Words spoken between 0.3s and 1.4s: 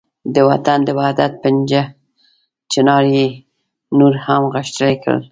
د وطن د وحدت